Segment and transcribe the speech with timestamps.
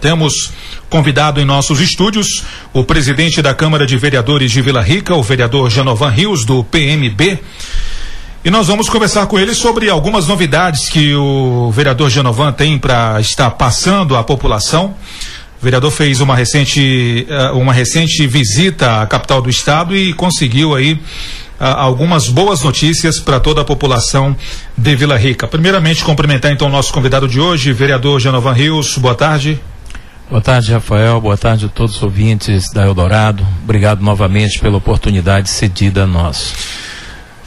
[0.00, 0.52] Temos
[0.88, 5.68] convidado em nossos estúdios o presidente da Câmara de Vereadores de Vila Rica, o vereador
[5.68, 7.36] Janovan Rios, do PMB.
[8.44, 13.20] E nós vamos conversar com ele sobre algumas novidades que o vereador Janovan tem para
[13.20, 14.94] estar passando à população.
[15.60, 20.76] O vereador fez uma recente, eh, uma recente visita à capital do estado e conseguiu
[20.76, 20.96] aí
[21.58, 24.36] ah, algumas boas notícias para toda a população
[24.76, 25.48] de Vila Rica.
[25.48, 28.96] Primeiramente, cumprimentar então o nosso convidado de hoje, vereador Janovan Rios.
[28.96, 29.60] Boa tarde.
[30.30, 31.18] Boa tarde, Rafael.
[31.22, 33.46] Boa tarde a todos os ouvintes da Eldorado.
[33.64, 36.52] Obrigado novamente pela oportunidade cedida a nós.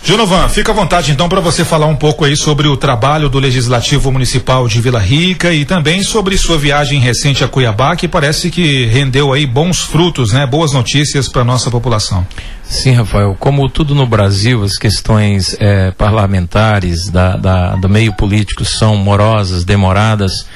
[0.04, 3.38] Genovan, fica à vontade então para você falar um pouco aí sobre o trabalho do
[3.38, 8.50] Legislativo Municipal de Vila Rica e também sobre sua viagem recente a Cuiabá, que parece
[8.50, 10.48] que rendeu aí bons frutos, né?
[10.48, 12.26] Boas notícias para nossa população.
[12.64, 13.38] Sim, Rafael.
[13.40, 19.64] Como tudo no Brasil, as questões eh, parlamentares da, da, do meio político são morosas,
[19.64, 20.48] demoradas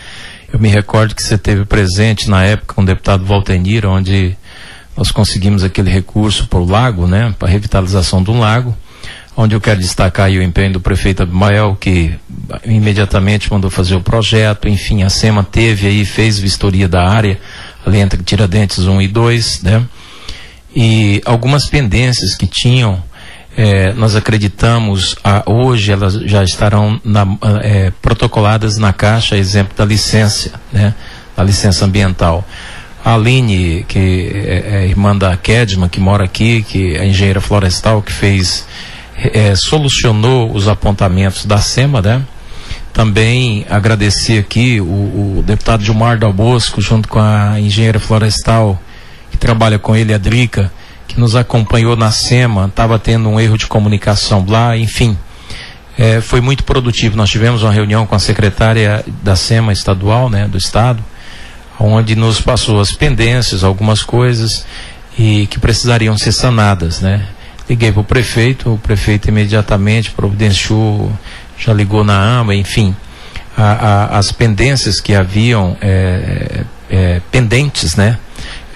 [0.56, 4.38] eu me recordo que você teve presente na época com o deputado Valtenir, onde
[4.96, 8.74] nós conseguimos aquele recurso para o lago, né, para a revitalização do lago,
[9.36, 12.16] onde eu quero destacar o empenho do prefeito Abimael, que
[12.64, 17.38] imediatamente mandou fazer o projeto, enfim, a SEMA teve aí, fez vistoria da área,
[17.86, 19.84] ali entre Tiradentes 1 e 2, né,
[20.74, 23.04] e algumas pendências que tinham
[23.58, 27.26] é, nós acreditamos, a, hoje elas já estarão na,
[27.62, 30.94] é, protocoladas na caixa, exemplo da licença, né,
[31.36, 32.46] da licença ambiental.
[33.04, 38.02] A Aline, que é, é irmã da Kedman, que mora aqui, que é engenheira florestal,
[38.02, 38.68] que fez,
[39.18, 42.24] é, solucionou os apontamentos da SEMA, né?
[42.92, 48.82] Também agradecer aqui o, o deputado Gilmar Dal Bosco, junto com a engenheira florestal,
[49.30, 50.72] que trabalha com ele, a Drica,
[51.08, 55.18] que nos acompanhou na SEMA, estava tendo um erro de comunicação lá, enfim.
[55.98, 57.16] É, foi muito produtivo.
[57.16, 61.04] Nós tivemos uma reunião com a secretária da SEMA estadual, né, do Estado,
[61.80, 64.66] onde nos passou as pendências, algumas coisas
[65.18, 67.26] e que precisariam ser sanadas, né.
[67.70, 71.12] Liguei para o prefeito, o prefeito imediatamente providenciou,
[71.58, 72.96] já ligou na AMA, enfim,
[73.58, 78.20] a, a, as pendências que haviam é, é, pendentes, né,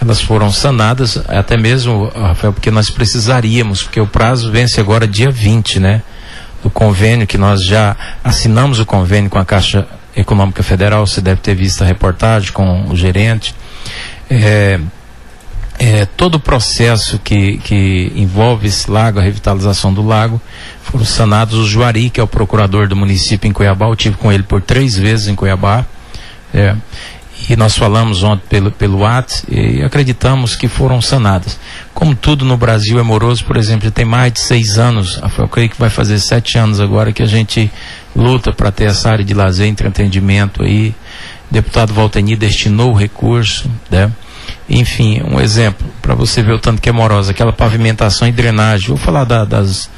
[0.01, 5.29] elas foram sanadas, até mesmo, Rafael, porque nós precisaríamos, porque o prazo vence agora dia
[5.29, 6.01] 20, né?
[6.63, 11.41] Do convênio que nós já assinamos o convênio com a Caixa Econômica Federal, você deve
[11.41, 13.53] ter visto a reportagem com o gerente.
[14.29, 14.79] É,
[15.77, 20.41] é, todo o processo que, que envolve esse lago, a revitalização do lago,
[20.83, 21.57] foram sanados.
[21.57, 24.61] O Juari, que é o procurador do município em Cuiabá, eu tive com ele por
[24.61, 25.85] três vezes em Cuiabá.
[26.53, 26.75] É,
[27.49, 31.59] e nós falamos ontem pelo, pelo WhatsApp e acreditamos que foram sanadas.
[31.95, 35.47] Como tudo no Brasil é moroso, por exemplo, já tem mais de seis anos, eu
[35.47, 37.71] creio que vai fazer sete anos agora que a gente
[38.15, 40.93] luta para ter essa área de lazer entretenimento aí.
[41.49, 44.11] O deputado Valteni destinou o recurso, né?
[44.69, 48.89] Enfim, um exemplo, para você ver o tanto que é morosa, aquela pavimentação e drenagem.
[48.89, 49.89] Vou falar da, das,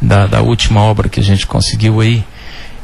[0.00, 2.22] da, da última obra que a gente conseguiu aí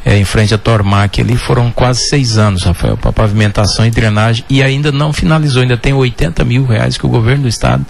[0.05, 4.45] é, em frente à Tormac ali, foram quase seis anos, Rafael, para pavimentação e drenagem,
[4.51, 7.85] e ainda não finalizou, ainda tem 80 mil reais que o governo do estado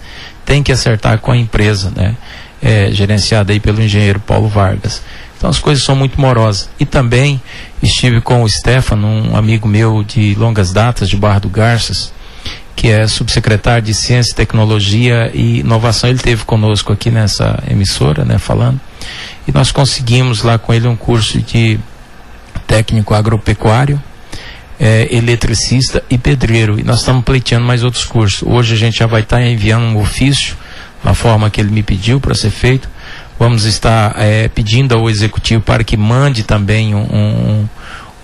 [0.45, 2.15] tem que acertar com a empresa, né?
[2.61, 5.01] É, gerenciada aí pelo engenheiro Paulo Vargas.
[5.37, 6.69] Então as coisas são muito morosas.
[6.79, 7.39] E também
[7.83, 12.11] estive com o Stefano, um amigo meu de longas datas de Barra do Garças,
[12.75, 16.09] que é subsecretário de Ciência, Tecnologia e Inovação.
[16.09, 18.79] Ele teve conosco aqui nessa emissora, né, falando.
[19.47, 21.79] E nós conseguimos lá com ele um curso de
[22.75, 24.01] técnico agropecuário,
[24.77, 26.77] é, eletricista e pedreiro.
[26.77, 28.43] E nós estamos pleiteando mais outros cursos.
[28.45, 30.57] Hoje a gente já vai estar tá enviando um ofício,
[31.01, 32.89] na forma que ele me pediu para ser feito.
[33.39, 37.69] Vamos estar é, pedindo ao executivo para que mande também um, um,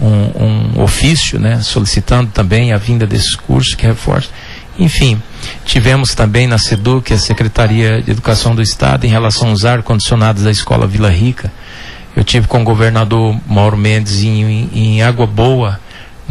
[0.01, 4.29] um, um ofício, né, solicitando também a vinda desses cursos que reforça.
[4.77, 5.21] Enfim,
[5.63, 10.51] tivemos também na SEDUC, a Secretaria de Educação do Estado, em relação aos ar-condicionados da
[10.51, 11.51] Escola Vila Rica,
[12.15, 15.79] eu tive com o governador Mauro Mendes em, em Água Boa,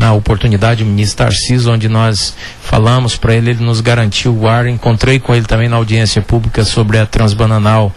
[0.00, 4.66] na oportunidade, o ministro Tarcísio, onde nós falamos para ele, ele nos garantiu o ar.
[4.66, 7.92] Encontrei com ele também na audiência pública sobre a Transbananal,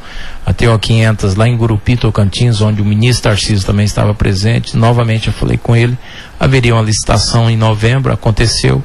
[0.45, 4.75] a TO 500, lá em Gurupi, Tocantins, onde o ministro Tarcísio também estava presente.
[4.75, 5.97] Novamente eu falei com ele,
[6.37, 8.83] haveria uma licitação em novembro, aconteceu.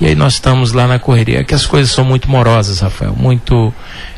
[0.00, 1.42] E aí nós estamos lá na correria.
[1.42, 3.74] Que as coisas são muito morosas, Rafael, muito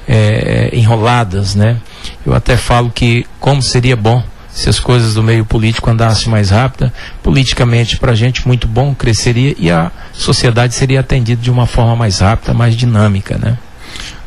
[0.06, 1.78] é, enroladas, né?
[2.26, 4.22] Eu até falo que como seria bom
[4.54, 6.92] se as coisas do meio político andassem mais rápida,
[7.22, 11.96] politicamente para a gente muito bom, cresceria e a sociedade seria atendida de uma forma
[11.96, 13.58] mais rápida, mais dinâmica, né?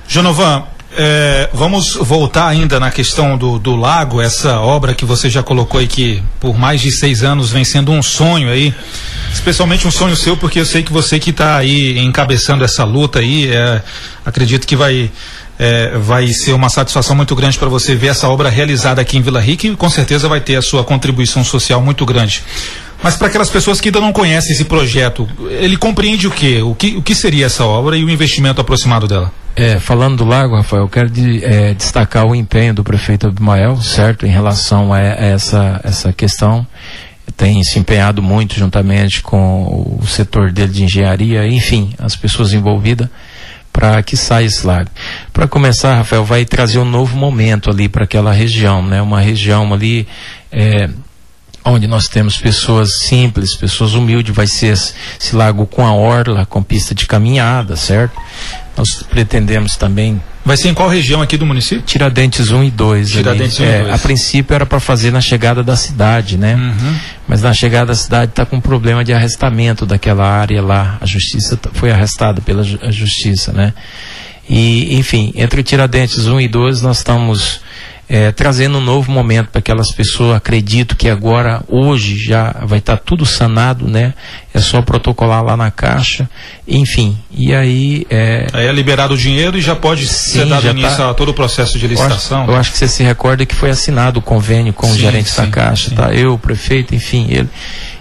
[0.06, 0.64] Genovan,
[1.00, 5.80] é, vamos voltar ainda na questão do, do lago, essa obra que você já colocou
[5.80, 8.74] aí que por mais de seis anos vem sendo um sonho aí,
[9.32, 13.20] especialmente um sonho seu, porque eu sei que você que está aí encabeçando essa luta
[13.20, 13.82] aí, é,
[14.26, 15.12] acredito que vai
[15.60, 19.22] é, vai ser uma satisfação muito grande para você ver essa obra realizada aqui em
[19.22, 22.44] Vila Rica e com certeza vai ter a sua contribuição social muito grande.
[23.02, 26.62] Mas para aquelas pessoas que ainda não conhecem esse projeto, ele compreende o quê?
[26.62, 29.32] O que, o que seria essa obra e o investimento aproximado dela?
[29.56, 33.82] É, falando do lago, Rafael, eu quero de, é, destacar o empenho do prefeito Abimael,
[33.82, 36.66] certo, em relação a, a essa, essa questão.
[37.36, 43.10] Tem se empenhado muito juntamente com o setor dele de engenharia, enfim, as pessoas envolvidas
[43.78, 44.90] para que saia esse lago.
[45.32, 49.00] Para começar, Rafael, vai trazer um novo momento ali para aquela região, né?
[49.04, 50.08] Uma região ali
[50.52, 50.90] é,
[51.64, 56.64] onde nós temos pessoas simples, pessoas humildes, vai ser esse lago com a orla, com
[56.64, 58.20] pista de caminhada, certo?
[58.76, 60.20] Nós pretendemos também.
[60.44, 61.84] Vai ser em qual região aqui do município?
[61.84, 63.12] Tiradentes 1 e 2.
[63.12, 63.94] Tiradentes 1 é, e 2.
[63.94, 66.56] A princípio era para fazer na chegada da cidade, né?
[66.56, 66.96] Uhum.
[67.28, 70.98] Mas na chegada da cidade está com problema de arrestamento daquela área lá.
[71.02, 73.74] A justiça foi arrestada pela justiça, né?
[74.50, 77.60] E, enfim, entre Tiradentes 1 e 2 nós estamos
[78.10, 80.38] é, trazendo um novo momento para aquelas pessoas.
[80.38, 84.14] Acredito que agora, hoje, já vai estar tá tudo sanado, né?
[84.54, 86.30] É só protocolar lá na caixa,
[86.68, 87.18] enfim.
[87.32, 88.08] E aí.
[88.10, 91.14] É, aí é liberado o dinheiro e já pode sim, ser dado início tá, a
[91.14, 92.40] todo o processo de licitação.
[92.40, 94.94] Eu acho, eu acho, que você se recorda que foi assinado o convênio com sim,
[94.94, 96.14] o gerente sim, da caixa, tá?
[96.14, 97.50] Eu, o prefeito, enfim, ele.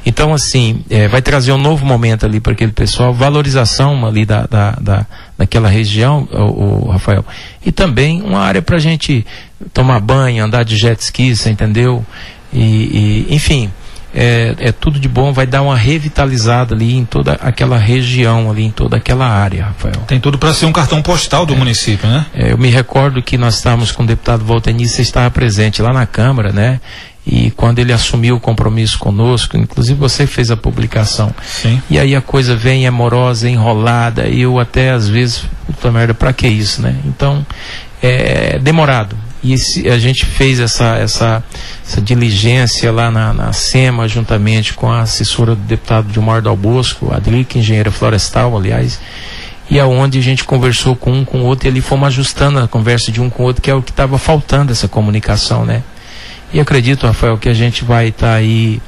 [0.04, 4.46] Então, assim, é, vai trazer um novo momento ali para aquele pessoal, valorização ali da,
[4.46, 5.06] da, da
[5.36, 7.24] daquela região, o, o Rafael,
[7.64, 9.26] e também uma área para a gente
[9.72, 12.04] tomar banho, andar de jet ski, você entendeu?
[12.52, 13.70] E, e enfim,
[14.14, 18.64] é, é, tudo de bom, vai dar uma revitalizada ali em toda aquela região, ali
[18.64, 20.02] em toda aquela área, Rafael.
[20.06, 22.24] Tem tudo para ser um cartão postal do é, município, né?
[22.34, 25.92] É, eu me recordo que nós estávamos com o deputado Volteni, você estava presente lá
[25.92, 26.80] na Câmara, né?
[27.26, 31.34] E quando ele assumiu o compromisso conosco, inclusive você fez a publicação.
[31.44, 31.82] Sim.
[31.90, 36.32] E aí a coisa vem amorosa, enrolada, e eu até às vezes, puta merda, pra
[36.32, 36.96] que isso, né?
[37.04, 37.44] Então,
[38.00, 39.25] é demorado.
[39.54, 41.44] E a gente fez essa, essa,
[41.86, 47.12] essa diligência lá na, na SEMA, juntamente com a assessora do deputado Dilmar Dal Bosco,
[47.12, 48.98] a Adlic, engenheira florestal, aliás,
[49.70, 52.68] e aonde a gente conversou com um com o outro e ali fomos ajustando a
[52.68, 55.82] conversa de um com o outro, que é o que estava faltando, essa comunicação, né?
[56.52, 58.80] E acredito, Rafael, que a gente vai estar tá aí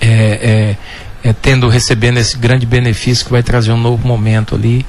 [0.00, 0.76] é, é,
[1.24, 4.84] é, tendo, recebendo esse grande benefício que vai trazer um novo momento ali.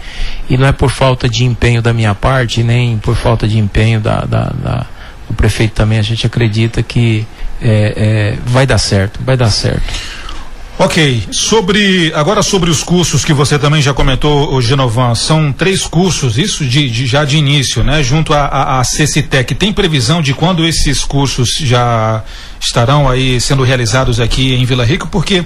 [0.50, 4.02] E não é por falta de empenho da minha parte, nem por falta de empenho
[4.02, 4.86] da, da, da
[5.30, 5.98] do prefeito também.
[5.98, 7.26] A gente acredita que
[7.62, 9.82] é, é, vai dar certo, vai dar certo.
[10.78, 15.88] Ok, sobre agora sobre os cursos que você também já comentou, o Genovan, são três
[15.88, 18.04] cursos, isso de, de já de início, né?
[18.04, 22.22] Junto à CCTEC, tem previsão de quando esses cursos já
[22.60, 25.06] estarão aí sendo realizados aqui em Vila Rica?
[25.06, 25.46] Porque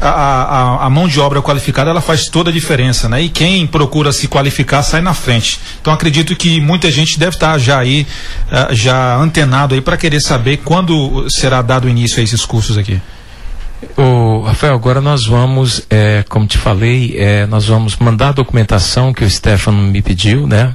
[0.00, 3.22] a, a, a, mão de obra qualificada ela faz toda a diferença, né?
[3.22, 5.60] E quem procura se qualificar sai na frente.
[5.80, 8.04] Então acredito que muita gente deve estar já aí,
[8.50, 13.00] uh, já antenado aí para querer saber quando será dado início a esses cursos aqui.
[13.96, 19.12] O Rafael, agora nós vamos, é, como te falei, é, nós vamos mandar a documentação
[19.12, 20.74] que o Stefano me pediu, né?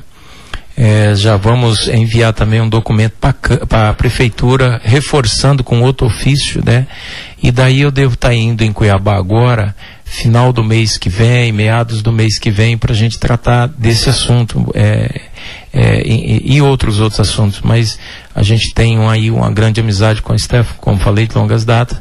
[0.77, 3.15] É, já vamos enviar também um documento
[3.67, 6.87] para a prefeitura, reforçando com outro ofício, né?
[7.43, 9.75] E daí eu devo estar tá indo em Cuiabá agora,
[10.05, 14.09] final do mês que vem, meados do mês que vem, para a gente tratar desse
[14.09, 15.21] assunto é,
[15.73, 17.59] é, e, e, outros outros assuntos.
[17.61, 17.99] Mas
[18.33, 21.99] a gente tem aí uma grande amizade com o Stefano, como falei, de longas datas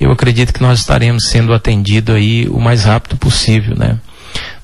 [0.00, 3.98] eu acredito que nós estaremos sendo atendidos aí o mais rápido possível, né?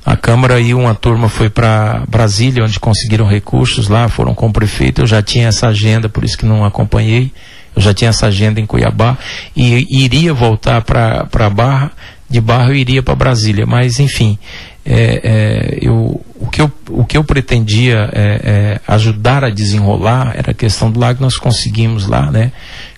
[0.04, 4.52] A Câmara aí, uma turma foi para Brasília, onde conseguiram recursos lá, foram com o
[4.52, 7.32] prefeito, eu já tinha essa agenda, por isso que não acompanhei,
[7.74, 9.16] eu já tinha essa agenda em Cuiabá,
[9.56, 11.90] e iria voltar para Barra,
[12.28, 14.38] de Barra eu iria para Brasília, mas enfim,
[14.84, 20.34] é, é, eu, o, que eu, o que eu pretendia é, é ajudar a desenrolar
[20.36, 22.52] era a questão do lago, nós conseguimos lá, né?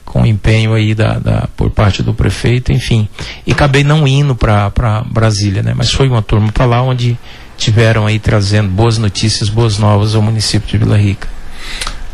[0.06, 3.06] Com empenho aí da, da, por parte do prefeito, enfim.
[3.46, 5.74] E acabei não indo para Brasília, né?
[5.76, 7.18] Mas foi uma turma para lá onde
[7.58, 11.28] tiveram aí trazendo boas notícias, boas novas ao município de Vila Rica.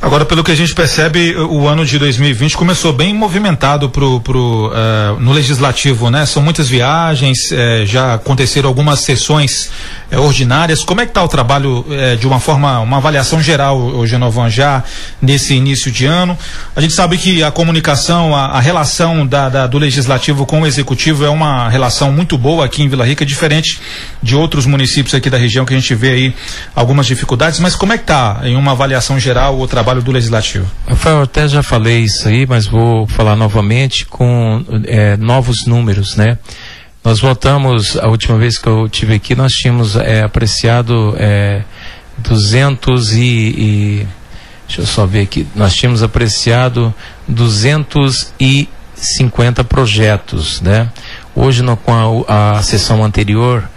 [0.02, 4.66] Agora, pelo que a gente percebe, o ano de 2020 começou bem movimentado pro, pro,
[4.68, 6.26] uh, no legislativo, né?
[6.26, 9.70] São muitas viagens, uh, já aconteceram algumas sessões
[10.12, 10.84] uh, ordinárias.
[10.84, 11.84] Como é que está o trabalho
[12.18, 14.82] de uma forma, uma avaliação geral, o Genovan, já
[15.20, 16.36] nesse início de ano?
[16.74, 20.66] A gente sabe que a comunicação, a, a relação da, da, do legislativo com o
[20.66, 23.80] executivo é uma relação muito boa aqui em Vila Rica, diferente
[24.22, 26.34] de outros municípios aqui da região que a gente vê aí
[26.74, 27.60] algumas dificuldades.
[27.60, 30.66] Mas como é que está, em uma avaliação geral, o trabalho do Legislativo.
[30.86, 36.38] Rafael, até já falei isso aí, mas vou falar novamente com é, novos números, né?
[37.04, 41.62] Nós votamos, a última vez que eu tive aqui, nós tínhamos é, apreciado é,
[42.18, 44.06] 200 e, e,
[44.66, 45.44] Deixa eu só ver aqui.
[45.54, 46.94] Nós tínhamos apreciado
[47.28, 50.88] 250 projetos, né?
[51.34, 53.68] Hoje, no, com a, a sessão anterior,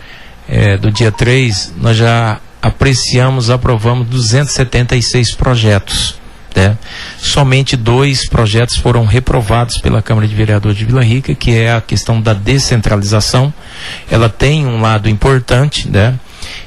[0.47, 6.17] é, do dia 3, nós já apreciamos, aprovamos 276 projetos.
[6.55, 6.77] Né?
[7.17, 11.81] Somente dois projetos foram reprovados pela Câmara de Vereadores de Vila Rica, que é a
[11.81, 13.53] questão da descentralização.
[14.09, 16.17] Ela tem um lado importante, né?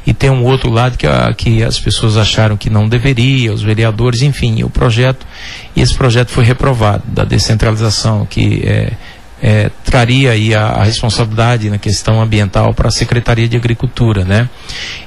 [0.06, 3.62] E tem um outro lado que, a, que as pessoas acharam que não deveria, os
[3.62, 5.26] vereadores, enfim, o projeto,
[5.74, 8.92] e esse projeto foi reprovado, da descentralização, que é,
[9.40, 14.48] é, traria aí a, a, responsabilidade na questão ambiental para a Secretaria de Agricultura, né?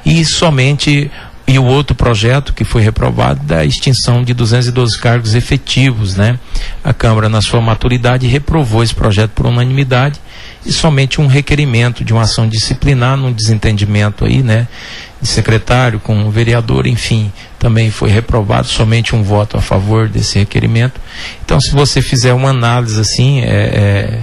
[0.06, 1.12] E somente
[1.52, 6.40] e o outro projeto que foi reprovado da extinção de 212 cargos efetivos, né?
[6.82, 10.18] A Câmara na sua maturidade reprovou esse projeto por unanimidade
[10.66, 14.66] e somente um requerimento de uma ação disciplinar num desentendimento aí, né?
[15.22, 17.30] De secretário com o vereador, enfim,
[17.60, 21.02] também foi reprovado, somente um voto a favor desse requerimento.
[21.44, 24.20] Então, se você fizer uma análise assim, é, é,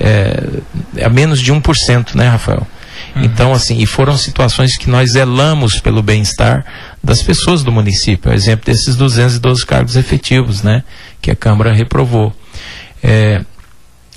[0.00, 0.48] é,
[0.96, 2.66] é a menos de 1%, né, Rafael?
[3.14, 3.24] Uhum.
[3.24, 6.64] Então, assim, e foram situações que nós zelamos pelo bem-estar
[7.02, 8.30] das pessoas do município.
[8.30, 10.82] É exemplo desses 212 cargos efetivos, né,
[11.20, 12.34] que a Câmara reprovou.
[13.02, 13.42] É,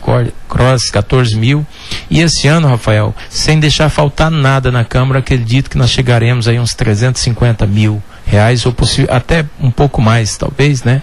[0.47, 1.65] cross, 14 mil.
[2.07, 6.59] E esse ano, Rafael, sem deixar faltar nada na Câmara, acredito que nós chegaremos aí
[6.59, 8.01] uns 350 mil
[8.31, 8.73] reais, ou
[9.09, 11.01] até um pouco mais, talvez, né?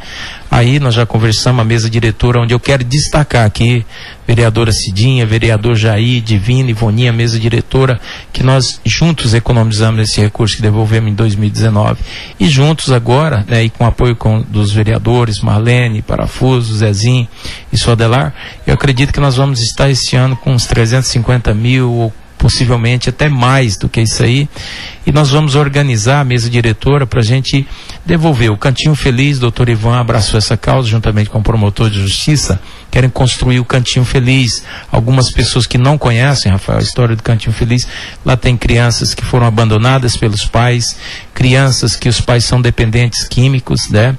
[0.51, 3.85] Aí nós já conversamos a mesa diretora, onde eu quero destacar aqui,
[4.27, 8.01] vereadora Cidinha, vereador Jair, Divina, Ivoninha, mesa diretora,
[8.33, 12.01] que nós juntos economizamos esse recurso que devolvemos em 2019.
[12.41, 17.29] E juntos agora, né, e com apoio com, dos vereadores, Marlene, Parafuso, Zezinho
[17.71, 18.33] e Sodelar,
[18.67, 23.29] eu acredito que nós vamos estar esse ano com uns 350 mil ou possivelmente até
[23.29, 24.49] mais do que isso aí.
[25.05, 27.67] E nós vamos organizar a mesa diretora para a gente
[28.07, 28.51] devolver.
[28.51, 32.61] O Cantinho Feliz, doutor Ivan abraçou essa causa juntamente com o promotor de justiça.
[32.91, 34.63] Querem construir o Cantinho Feliz.
[34.91, 37.87] Algumas pessoas que não conhecem, Rafael, a história do Cantinho Feliz,
[38.25, 40.97] lá tem crianças que foram abandonadas pelos pais,
[41.35, 44.17] crianças que os pais são dependentes químicos, né?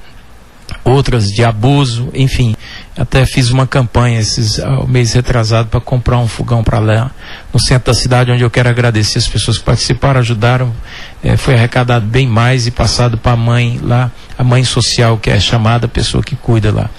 [0.84, 2.56] outras de abuso, enfim.
[3.00, 7.12] Até fiz uma campanha esses uh, mês retrasado para comprar um fogão para lá
[7.54, 10.74] no centro da cidade, onde eu quero agradecer as pessoas que participaram, ajudaram.
[11.24, 15.30] É, foi arrecadado bem mais e passado para a mãe lá, a mãe social, que
[15.30, 16.90] é chamada a pessoa que cuida lá.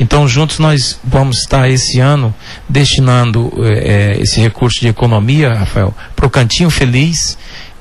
[0.00, 2.34] Então, juntos nós vamos estar esse ano
[2.66, 7.36] destinando é, esse recurso de economia, Rafael, para o Cantinho Feliz.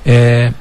[0.05, 0.51] É,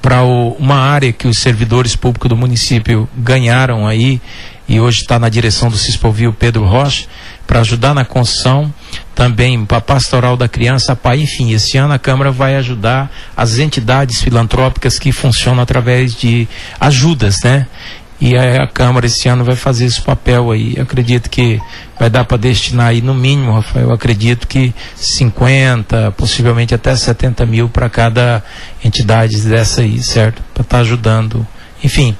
[0.00, 4.20] para uma área que os servidores públicos do município ganharam aí
[4.68, 7.06] e hoje está na direção do Cispovil Pedro Rocha
[7.46, 8.72] para ajudar na construção
[9.14, 13.58] também para a pastoral da criança, pai, enfim, esse ano a Câmara vai ajudar as
[13.58, 16.48] entidades filantrópicas que funcionam através de
[16.80, 17.66] ajudas, né?
[18.20, 20.74] E a, Câmara esse ano vai fazer esse papel aí.
[20.76, 21.60] Eu acredito que
[21.98, 27.68] vai dar para destinar aí no mínimo, Rafael, acredito que 50, possivelmente até 70 mil
[27.68, 28.42] para cada
[28.84, 30.42] entidade dessa aí, certo?
[30.54, 31.46] Para estar tá ajudando.
[31.84, 32.16] Enfim,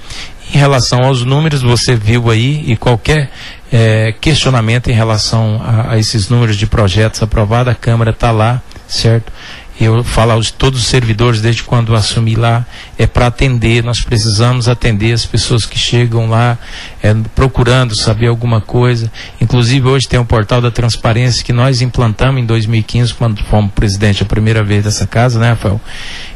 [0.55, 3.31] Em relação aos números, você viu aí e qualquer
[3.73, 8.63] é, questionamento em relação a, a, esses números de projetos aprovados, a Câmara está lá,
[8.87, 9.33] certo?
[9.79, 12.65] Eu falo aos todos os servidores desde quando assumi lá
[12.99, 13.85] é para atender.
[13.85, 16.59] Nós precisamos atender as pessoas que chegam lá
[17.03, 19.13] é, procurando saber alguma coisa.
[19.41, 24.23] Inclusive hoje tem um portal da transparência que nós implantamos em 2015 quando fomos presidente
[24.23, 25.81] a primeira vez dessa casa né Rafael?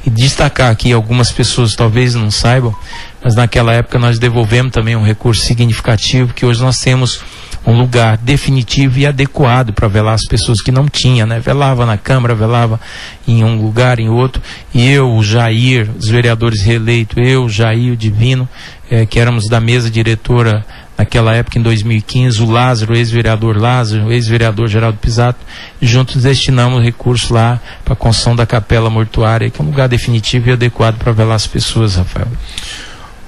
[0.05, 2.75] E destacar aqui algumas pessoas talvez não saibam
[3.23, 7.21] mas naquela época nós devolvemos também um recurso significativo que hoje nós temos
[7.67, 11.39] um lugar definitivo e adequado para velar as pessoas que não tinha, né?
[11.39, 12.81] Velava na Câmara, velava
[13.27, 14.43] em um lugar, em outro.
[14.73, 18.49] E eu, o Jair, os vereadores reeleitos, eu, Jair, o Divino,
[18.91, 20.65] é, que éramos da mesa diretora
[21.01, 25.39] naquela época, em 2015, o Lázaro, ex-vereador Lázaro, ex-vereador Geraldo Pisato,
[25.81, 30.51] juntos destinamos recursos lá para a construção da capela mortuária, que é um lugar definitivo
[30.51, 32.29] e adequado para velar as pessoas, Rafael.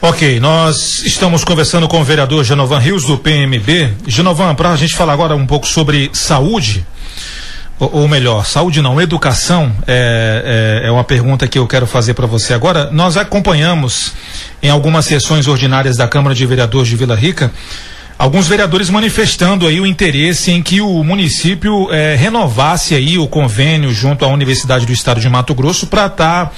[0.04, 3.94] Ok, nós estamos conversando com o vereador Genovan Rios, do PMB.
[4.04, 6.84] Genovan, para a gente falar agora um pouco sobre saúde,
[7.78, 12.14] ou, ou melhor, saúde não, educação, é, é, é, uma pergunta que eu quero fazer
[12.14, 12.90] para você agora.
[12.90, 14.12] Nós acompanhamos
[14.60, 17.52] em algumas sessões ordinárias da Câmara de Vereadores de Vila Rica
[18.18, 23.92] alguns vereadores manifestando aí o interesse em que o município é, renovasse aí o convênio
[23.92, 26.52] junto à Universidade do Estado de Mato Grosso para estar tá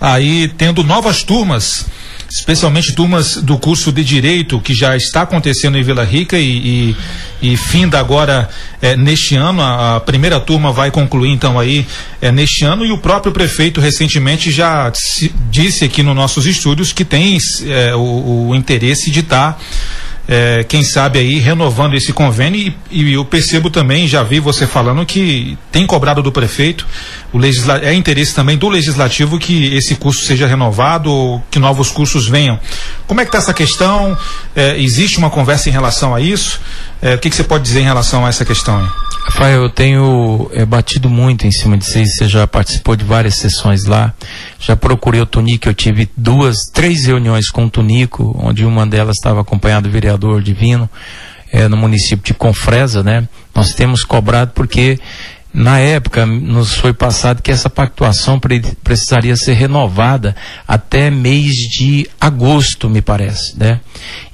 [0.00, 1.86] aí tendo novas turmas
[2.32, 6.94] especialmente turmas do curso de Direito, que já está acontecendo em Vila Rica e,
[7.42, 8.48] e, e finda agora
[8.80, 9.60] é, neste ano.
[9.60, 11.86] A, a, primeira turma vai concluir então aí
[12.20, 16.90] é, neste ano e o próprio prefeito recentemente já se, disse aqui nos nossos estúdios
[16.90, 17.36] que tem
[17.66, 19.52] é, o, o interesse de estar.
[19.52, 19.58] Tá
[20.34, 24.66] é, quem sabe aí renovando esse convênio e, e, eu percebo também, já vi você
[24.66, 26.86] falando que tem cobrado do prefeito,
[27.34, 31.90] o legisla é interesse também do legislativo que esse curso seja renovado ou que novos
[31.90, 32.58] cursos venham.
[33.06, 34.16] Como é que está essa questão?
[34.56, 36.58] É, existe uma conversa em relação a isso?
[37.02, 39.11] É, o que, que, você pode dizer em relação a essa questão aí?
[39.24, 43.36] Rafael, eu tenho é, batido muito em cima de vocês, você já participou de várias
[43.36, 44.12] sessões lá,
[44.58, 49.16] já procurei o Tonico, eu tive duas, três reuniões com o Tonico, onde uma delas
[49.16, 50.90] estava acompanhado do vereador Divino,
[51.52, 53.28] é, no município de Confresa, né?
[53.54, 54.98] Nós temos cobrado porque
[55.54, 60.34] na época, nos foi passado que essa pactuação pre precisaria ser renovada
[60.66, 63.80] até mês de agosto, me parece, né?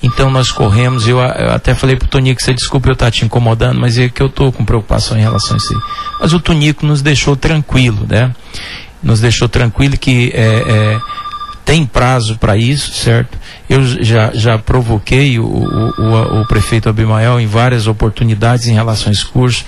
[0.01, 3.81] Então nós corremos, eu, eu até falei pro Tonico, você desculpa eu estar te incomodando,
[3.81, 5.83] mas é que eu estou com preocupação em relação a isso.
[6.21, 8.33] Mas o Tonico nos deixou tranquilo, né?
[9.03, 11.01] Nos deixou tranquilo que é, é,
[11.65, 13.37] tem prazo para isso, certo?
[13.69, 19.09] Eu já, já provoquei o, o, o, o prefeito Abimael em várias oportunidades em relação
[19.09, 19.65] a esse curso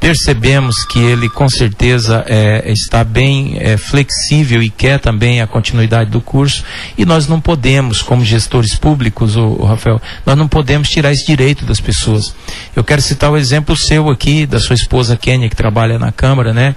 [0.00, 6.10] percebemos que ele com certeza é, está bem é, flexível e quer também a continuidade
[6.10, 6.64] do curso
[6.96, 11.26] e nós não podemos, como gestores públicos, o, o, Rafael, nós não podemos tirar esse
[11.26, 12.34] direito das pessoas.
[12.74, 16.52] Eu quero citar o exemplo seu aqui, da sua esposa Kênia, que trabalha na Câmara,
[16.52, 16.74] né?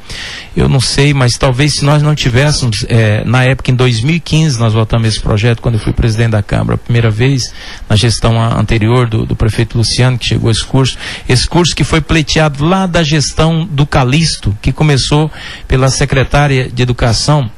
[0.55, 4.73] Eu não sei, mas talvez se nós não tivéssemos, é, na época, em 2015, nós
[4.73, 7.53] votamos esse projeto, quando eu fui presidente da Câmara, a primeira vez,
[7.87, 12.01] na gestão anterior do, do prefeito Luciano, que chegou esse curso, esse curso que foi
[12.01, 15.31] pleiteado lá da gestão do Calixto, que começou
[15.67, 17.49] pela secretária de Educação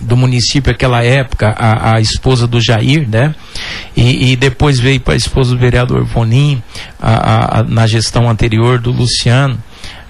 [0.00, 3.34] do município naquela época, a, a, esposa do Jair, né?
[3.96, 6.62] E, e depois veio para a esposa do vereador Vonim,
[7.00, 9.58] a, a, na gestão anterior do Luciano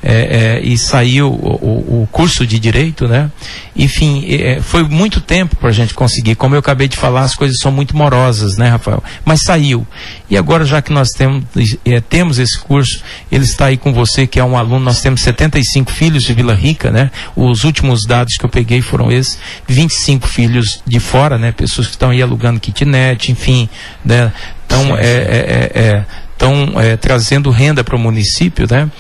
[0.09, 3.29] é, é, e saiu o, o, curso de direito, né?
[3.75, 6.37] Enfim, é, foi muito tempo para a gente conseguir.
[6.37, 9.03] Como eu acabei de falar, as coisas são muito morosas, né, Rafael?
[9.25, 9.85] Mas saiu.
[10.31, 11.45] E agora, já que nós temos,
[11.85, 15.23] é, temos esse curso, ele está aí com você, que é um aluno, nós temos
[15.23, 17.11] 75 filhos de Vila Rica, né?
[17.35, 21.51] Os últimos dados que eu peguei foram esses, 25 filhos de fora, né?
[21.51, 23.69] Pessoas que estão aí alugando kitnet, enfim,
[24.05, 24.33] né?
[24.67, 26.05] Então, é, é, é,
[26.37, 28.91] estão é, trazendo renda para o município, né?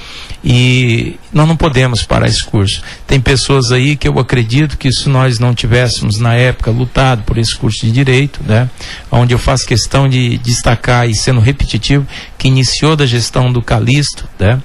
[0.42, 2.82] E nós não podemos parar esse curso.
[3.06, 7.36] Tem pessoas aí que eu acredito que se nós não tivéssemos na época lutado por
[7.36, 8.70] esse curso de direito, né,
[9.10, 12.06] onde eu faço questão de destacar e sendo repetitivo,
[12.38, 14.60] que iniciou da gestão do Calixto, né,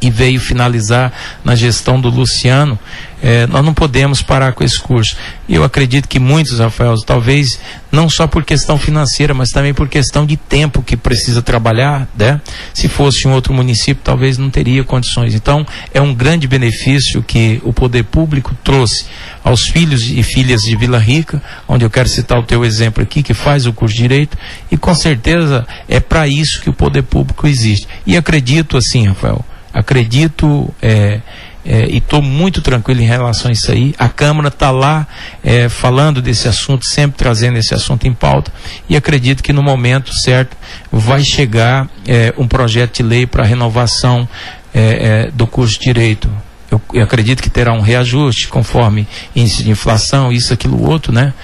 [0.00, 1.12] e veio finalizar
[1.44, 2.78] na gestão do Luciano,
[3.22, 5.16] é, nós não podemos parar com esse curso.
[5.46, 7.60] E eu acredito que muitos, Rafael, talvez
[7.92, 12.40] não só por questão financeira, mas também por questão de tempo que precisa trabalhar, né?
[12.72, 15.34] Se fosse em outro município, talvez não teria condições.
[15.34, 19.04] Então, é um grande benefício que o poder público trouxe
[19.44, 23.22] aos filhos e filhas de Vila Rica, onde eu quero citar o teu exemplo aqui,
[23.22, 24.38] que faz o curso de Direito,
[24.70, 27.86] e com certeza é para isso que o poder público existe.
[28.06, 31.20] E acredito assim, Rafael, Acredito é,
[31.64, 33.94] é, e estou muito tranquilo em relação a isso aí.
[33.98, 35.06] A Câmara está lá
[35.44, 38.52] é, falando desse assunto, sempre trazendo esse assunto em pauta,
[38.88, 40.56] e acredito que no momento certo
[40.90, 44.28] vai chegar é, um projeto de lei para renovação
[44.72, 46.30] é, é, do curso de Direito.
[46.70, 51.34] Eu, eu, acredito que terá um reajuste conforme índice de inflação, isso, aquilo, outro, né?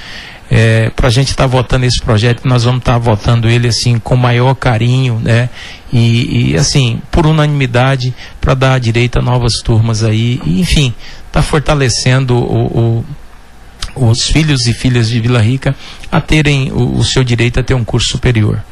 [0.48, 3.66] É, para a gente estar tá votando esse projeto, nós vamos estar tá votando ele
[3.66, 5.48] assim com maior carinho, né?
[5.92, 10.94] E, e assim, por unanimidade, para dar direito a novas turmas aí, e, enfim,
[11.26, 13.04] está fortalecendo o,
[13.96, 15.74] o, os filhos e filhas de Vila Rica
[16.10, 18.62] a terem o, o seu direito a ter um curso superior.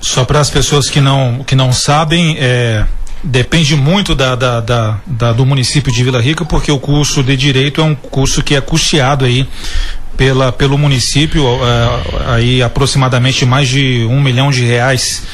[0.00, 2.84] Só para as pessoas que não, que não sabem, é,
[3.22, 7.36] depende muito da, da, da, da, do município de Vila Rica, porque o curso de
[7.36, 9.48] Direito é um curso que é custeado aí
[10.22, 15.24] pela, pelo município, é, aí aproximadamente mais de um milhão de reais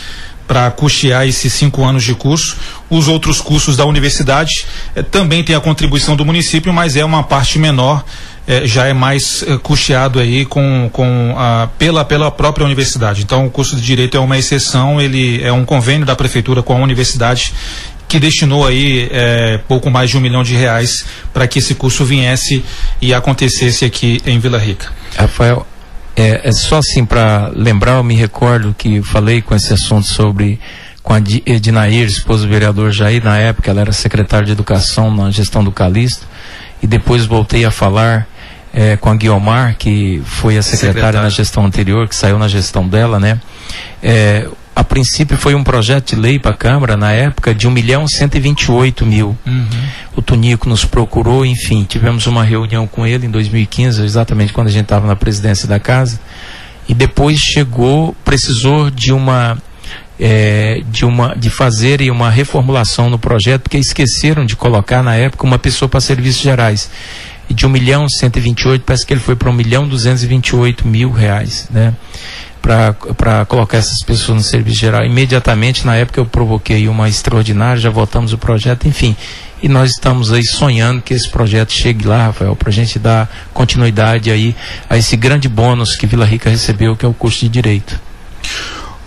[0.46, 2.56] para custear esses cinco anos de curso.
[2.88, 4.64] Os outros cursos da universidade
[4.96, 8.02] eh, também tem a contribuição do município, mas é uma parte menor,
[8.46, 13.20] eh, já é mais eh, custeado aí com, com a, pela, pela própria universidade.
[13.22, 16.72] Então o curso de direito é uma exceção, ele é um convênio da prefeitura com
[16.72, 17.52] a universidade
[18.08, 22.04] que destinou aí é, pouco mais de um milhão de reais para que esse curso
[22.04, 22.64] viesse
[23.00, 24.90] e acontecesse aqui em Vila Rica.
[25.16, 25.66] Rafael,
[26.16, 30.58] é, é só assim para lembrar, eu me recordo que falei com esse assunto sobre
[31.02, 35.30] com a Edinair, esposa do vereador Jair, na época ela era secretária de educação na
[35.30, 36.26] gestão do Calixto,
[36.82, 38.28] e depois voltei a falar
[38.74, 42.46] é, com a Guiomar, que foi a secretária, secretária, na gestão anterior, que saiu na
[42.46, 43.40] gestão dela, né?
[44.02, 44.46] É,
[44.78, 48.06] a princípio foi um projeto de lei para a Câmara, na época, de 1 milhão
[48.06, 49.36] 128 mil.
[49.44, 49.66] Uhum.
[50.14, 54.70] O Tunico nos procurou, enfim, tivemos uma reunião com ele em 2015, exatamente quando a
[54.70, 56.20] gente estava na presidência da casa.
[56.88, 59.58] E depois chegou, precisou de uma.
[60.20, 65.46] É, de uma de fazer uma reformulação no projeto porque esqueceram de colocar na época
[65.46, 66.90] uma pessoa para serviços gerais
[67.48, 71.68] e de 1 milhão 128 parece que ele foi para 1 milhão 228 mil reais
[71.70, 71.94] né
[72.68, 75.02] para colocar essas pessoas no serviço geral.
[75.02, 79.16] Imediatamente, na época, eu provoquei uma extraordinária, já votamos o projeto, enfim.
[79.62, 83.48] E nós estamos aí sonhando que esse projeto chegue lá, Rafael, para a gente dar
[83.54, 84.54] continuidade aí
[84.88, 87.98] a esse grande bônus que Vila Rica recebeu, que é o curso de Direito.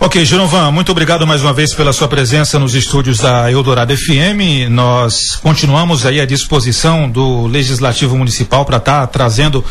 [0.00, 4.68] Ok, Genovan, muito obrigado mais uma vez pela sua presença nos estúdios da Eldorado FM.
[4.68, 9.64] Nós continuamos aí à disposição do Legislativo Municipal para estar tá trazendo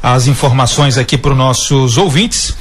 [0.00, 2.54] as informações aqui para os nossos ouvintes.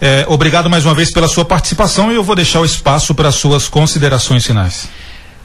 [0.00, 3.32] É, obrigado mais uma vez pela sua participação e eu vou deixar o espaço para
[3.32, 4.88] suas considerações finais.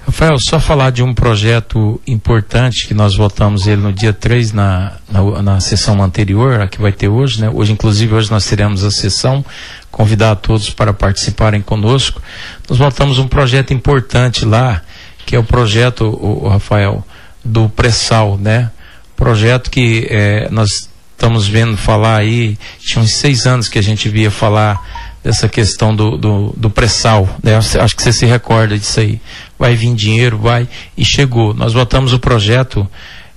[0.05, 4.93] Rafael, só falar de um projeto importante que nós votamos ele no dia 3 na,
[5.09, 7.49] na, na, sessão anterior, a que vai ter hoje, né?
[7.53, 9.45] Hoje, inclusive, hoje nós teremos a sessão,
[9.89, 12.21] convidar a todos para participarem conosco.
[12.67, 14.81] Nós votamos um projeto importante lá,
[15.25, 17.05] que é o projeto, o, o Rafael,
[17.45, 18.69] do pré-sal, né?
[19.15, 20.90] Projeto que é, nós
[21.21, 25.95] estamos vendo falar aí, tinha uns seis anos que a gente via falar dessa questão
[25.95, 27.57] do, do, do pré-sal, né?
[27.57, 29.21] acho que você se recorda disso aí.
[29.57, 31.53] Vai vir dinheiro, vai, e chegou.
[31.53, 32.89] Nós votamos o projeto,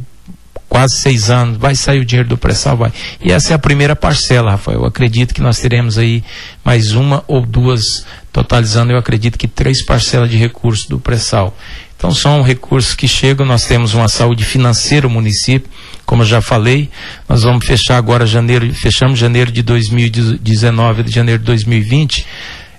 [0.68, 2.92] quase seis anos, vai sair o dinheiro do pré-sal, vai.
[3.22, 4.80] E essa é a primeira parcela, Rafael.
[4.80, 6.24] Eu acredito que nós teremos aí
[6.64, 11.56] mais uma ou duas, totalizando, eu acredito que três parcelas de recursos do pré-sal.
[11.96, 15.70] Então são recursos que chegam, nós temos uma saúde financeira no município,
[16.04, 16.90] como eu já falei,
[17.28, 22.26] nós vamos fechar agora janeiro, fechamos janeiro de 2019, de janeiro de 2020,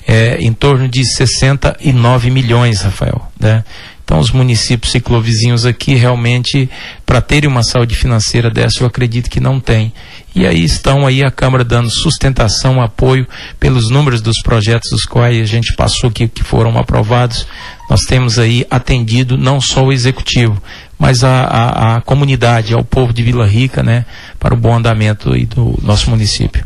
[0.08, 3.64] é, em torno de 69 milhões, Rafael, né?
[4.06, 6.70] Então, os municípios ciclovizinhos aqui, realmente,
[7.08, 9.92] para terem uma saúde financeira dessa, eu acredito que não tem.
[10.36, 13.28] E aí estão aí a Câmara dando sustentação, apoio
[13.60, 17.48] pelos números dos projetos dos quais a gente passou aqui, que foram aprovados.
[17.90, 20.62] Nós temos aí atendido não só o Executivo,
[21.00, 24.06] mas a, a, a comunidade, ao povo de Vila Rica, né,
[24.40, 26.64] para o bom andamento do nosso município.